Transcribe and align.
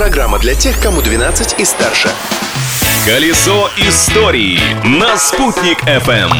Программа 0.00 0.38
для 0.38 0.54
тех, 0.54 0.80
кому 0.80 1.02
12 1.02 1.60
и 1.60 1.64
старше. 1.66 2.08
Колесо 3.04 3.68
истории 3.76 4.58
на 4.82 5.18
«Спутник 5.18 5.82
FM. 5.82 6.30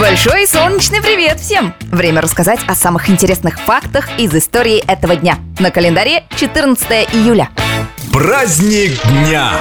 Большой 0.00 0.46
солнечный 0.46 1.02
привет 1.02 1.38
всем! 1.38 1.74
Время 1.90 2.22
рассказать 2.22 2.60
о 2.66 2.74
самых 2.74 3.10
интересных 3.10 3.60
фактах 3.60 4.08
из 4.18 4.34
истории 4.34 4.82
этого 4.90 5.16
дня. 5.16 5.36
На 5.58 5.70
календаре 5.70 6.24
14 6.34 7.12
июля. 7.12 7.50
Праздник 8.10 8.98
дня. 9.06 9.52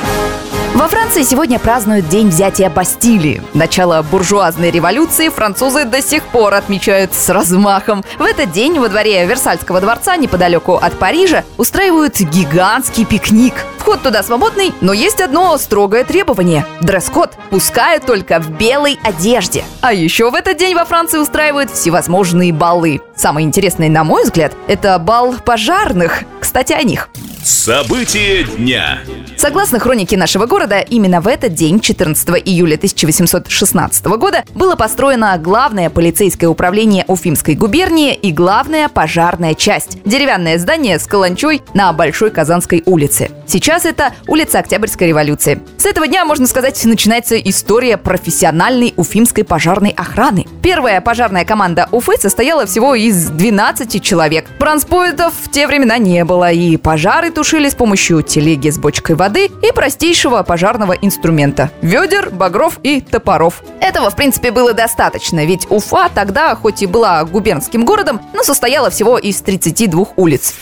Во 0.82 0.88
Франции 0.88 1.21
сегодня 1.21 1.59
празднуют 1.59 2.09
День 2.09 2.29
взятия 2.29 2.68
Бастилии. 2.68 3.43
Начало 3.54 4.02
буржуазной 4.02 4.71
революции 4.71 5.29
французы 5.29 5.86
до 5.86 6.02
сих 6.02 6.23
пор 6.23 6.55
отмечают 6.55 7.14
с 7.14 7.29
размахом. 7.29 8.04
В 8.18 8.23
этот 8.23 8.52
день 8.52 8.79
во 8.79 8.89
дворе 8.89 9.23
Версальского 9.28 9.79
дворца 9.79 10.18
неподалеку 10.18 10.78
от 10.78 10.97
Парижа 10.97 11.43
устраивают 11.59 12.20
гигантский 12.20 13.05
пикник. 13.05 13.54
Вход 13.78 14.02
туда 14.02 14.23
свободный, 14.23 14.73
но 14.82 14.92
есть 14.92 15.21
одно 15.21 15.56
строгое 15.59 16.04
требование. 16.04 16.65
Дресс-код, 16.82 17.34
пускай 17.51 18.00
только 18.00 18.39
в 18.39 18.50
белой 18.50 19.00
одежде. 19.04 19.64
А 19.82 19.93
еще 19.93 20.32
в 20.32 20.34
этот 20.34 20.57
день 20.57 20.73
во 20.73 20.86
Франции 20.86 21.20
устраивают 21.20 21.70
всевозможные 21.70 22.51
балы. 22.54 23.01
Самый 23.15 23.43
интересный, 23.43 23.89
на 23.89 24.04
мой 24.04 24.23
взгляд, 24.23 24.54
это 24.65 24.98
бал 24.98 25.36
пожарных. 25.45 26.23
Кстати, 26.39 26.73
о 26.73 26.82
них. 26.82 27.11
События 27.43 28.43
дня. 28.43 29.00
Согласно 29.36 29.79
хронике 29.79 30.15
нашего 30.15 30.45
города, 30.45 30.79
именно 30.79 31.21
в 31.21 31.27
этот 31.27 31.55
день, 31.55 31.79
14 31.79 32.30
июля 32.45 32.75
1816 32.75 34.05
года, 34.05 34.44
было 34.53 34.75
построено 34.75 35.36
главное 35.39 35.89
полицейское 35.89 36.47
управление 36.47 37.03
Уфимской 37.08 37.55
губернии 37.55 38.14
и 38.14 38.31
главная 38.31 38.88
пожарная 38.88 39.55
часть. 39.55 39.97
Деревянное 40.05 40.59
здание 40.59 41.00
с 41.00 41.08
каланчой 41.08 41.64
на 41.73 41.91
Большой 41.91 42.30
Казанской 42.30 42.83
улице. 42.86 43.31
Сейчас 43.47 43.86
это 43.86 44.14
улица 44.28 44.59
Октябрьской 44.59 45.08
революции. 45.08 45.59
С 45.80 45.86
этого 45.88 46.08
дня, 46.08 46.23
можно 46.23 46.45
сказать, 46.45 46.80
начинается 46.86 47.36
история 47.38 47.98
профессиональной 47.98 48.94
уфимской 48.95 49.44
пожарной 49.44 49.89
охраны. 49.89 50.45
Первая 50.61 51.02
пожарная 51.02 51.45
команда 51.45 51.89
Уфы 51.92 52.17
состояла 52.20 52.67
всего 52.67 52.94
из 52.94 53.30
12 53.30 54.03
человек. 54.03 54.45
Бронспоинтов 54.59 55.33
в 55.42 55.50
те 55.50 55.66
времена 55.66 55.98
не 55.98 56.23
было, 56.23 56.52
и 56.52 56.78
пожары 56.78 57.31
тушили 57.32 57.70
с 57.70 57.76
помощью 57.76 58.22
телеги 58.22 58.70
с 58.70 58.78
бочкой 58.78 59.16
воды 59.16 59.46
и 59.46 59.72
простейшего 59.74 60.44
пожарного 60.44 60.94
инструмента– 60.94 61.72
ведер, 61.82 62.30
багров 62.30 62.80
и 62.84 63.02
топоров. 63.02 63.64
Этого, 63.80 64.10
в 64.10 64.16
принципе, 64.16 64.52
было 64.52 64.73
достаточно, 64.73 65.46
ведь 65.46 65.68
Уфа 65.70 66.10
тогда, 66.14 66.56
хоть 66.56 66.82
и 66.82 66.86
была 66.86 67.23
губернским 67.23 67.86
городом, 67.86 68.22
но 68.34 68.44
состояла 68.44 68.90
всего 68.90 69.18
из 69.18 69.42
32 69.42 70.08
улиц. 70.16 70.54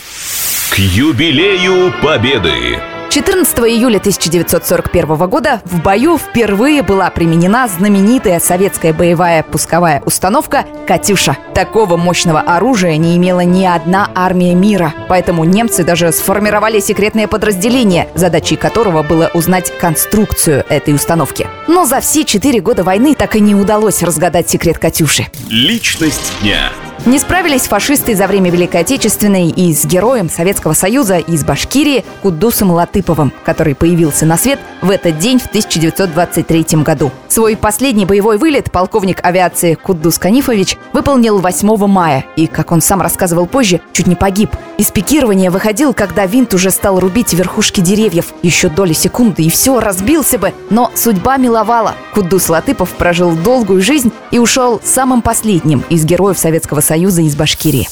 К 0.71 0.79
юбилею 0.79 1.93
Победы. 2.01 2.79
14 3.09 3.57
июля 3.61 3.97
1941 3.97 5.27
года 5.27 5.61
в 5.65 5.81
бою 5.81 6.19
впервые 6.19 6.83
была 6.83 7.09
применена 7.09 7.67
знаменитая 7.67 8.39
советская 8.39 8.93
боевая 8.93 9.41
пусковая 9.41 10.03
установка 10.05 10.65
«Катюша». 10.87 11.35
Такого 11.55 11.97
мощного 11.97 12.39
оружия 12.41 12.97
не 12.97 13.17
имела 13.17 13.39
ни 13.39 13.65
одна 13.65 14.11
армия 14.13 14.53
мира, 14.53 14.93
поэтому 15.07 15.43
немцы 15.43 15.83
даже 15.83 16.11
сформировали 16.11 16.79
секретное 16.79 17.27
подразделение, 17.27 18.09
задачей 18.13 18.57
которого 18.57 19.01
было 19.01 19.31
узнать 19.33 19.73
конструкцию 19.79 20.63
этой 20.69 20.93
установки. 20.93 21.47
Но 21.67 21.85
за 21.85 22.01
все 22.01 22.23
четыре 22.23 22.61
года 22.61 22.83
войны 22.83 23.15
так 23.15 23.35
и 23.35 23.39
не 23.39 23.55
удалось 23.55 24.03
разгадать 24.03 24.51
секрет 24.51 24.77
«Катюши». 24.77 25.25
Личность 25.49 26.31
дня. 26.41 26.71
Не 27.05 27.17
справились 27.17 27.61
фашисты 27.61 28.13
за 28.13 28.27
время 28.27 28.51
Великой 28.51 28.81
Отечественной 28.81 29.47
и 29.49 29.73
с 29.73 29.85
героем 29.85 30.29
Советского 30.29 30.73
Союза 30.73 31.17
из 31.17 31.45
Башкирии 31.45 32.03
Кудусом 32.21 32.71
Латыповым, 32.71 33.31
который 33.45 33.73
появился 33.73 34.25
на 34.25 34.37
свет 34.37 34.59
в 34.81 34.89
этот 34.89 35.17
день 35.17 35.39
в 35.39 35.45
1923 35.45 36.83
году. 36.83 37.11
Свой 37.29 37.55
последний 37.55 38.05
боевой 38.05 38.37
вылет 38.37 38.71
полковник 38.71 39.25
авиации 39.25 39.75
Кудус 39.75 40.19
Канифович 40.19 40.77
выполнил 40.91 41.39
8 41.39 41.87
мая 41.87 42.25
и, 42.35 42.47
как 42.47 42.71
он 42.71 42.81
сам 42.81 43.01
рассказывал 43.01 43.47
позже, 43.47 43.79
чуть 43.93 44.07
не 44.07 44.15
погиб. 44.15 44.49
Из 44.79 44.91
пикирования 44.91 45.51
выходил, 45.51 45.93
когда 45.93 46.25
винт 46.25 46.53
уже 46.53 46.71
стал 46.71 47.01
рубить 47.01 47.33
верхушки 47.33 47.81
деревьев. 47.81 48.27
Еще 48.43 48.69
доли 48.69 48.93
секунды, 48.93 49.43
и 49.43 49.49
все, 49.49 49.81
разбился 49.81 50.39
бы. 50.39 50.53
Но 50.69 50.89
судьба 50.95 51.35
миловала. 51.35 51.95
Кудус 52.13 52.47
Латыпов 52.47 52.89
прожил 52.91 53.33
долгую 53.33 53.81
жизнь 53.81 54.13
и 54.31 54.39
ушел 54.39 54.79
самым 54.81 55.21
последним 55.21 55.83
из 55.89 56.05
героев 56.05 56.39
Советского 56.39 56.79
Союза 56.79 57.23
из 57.23 57.35
Башкирии. 57.35 57.89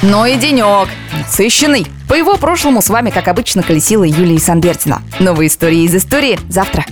Ну 0.00 0.24
и 0.24 0.36
денек. 0.36 0.88
Сыщенный. 1.28 1.86
По 2.08 2.14
его 2.14 2.36
прошлому 2.36 2.80
с 2.80 2.88
вами, 2.88 3.10
как 3.10 3.28
обычно, 3.28 3.62
колесила 3.62 4.04
Юлия 4.04 4.38
Санбертина. 4.38 5.02
Новые 5.18 5.48
истории 5.48 5.84
из 5.84 5.94
истории 5.94 6.40
завтра. 6.48 6.86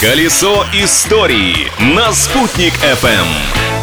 Колесо 0.00 0.66
истории 0.72 1.54
на 1.94 2.12
«Спутник 2.12 2.72
FM. 2.82 3.73